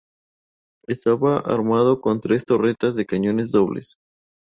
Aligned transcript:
Estaba 0.87 1.37
armado 1.37 2.01
con 2.01 2.21
tres 2.21 2.43
torretas 2.43 2.95
de 2.95 3.05
cañones 3.05 3.51
dobles. 3.51 3.97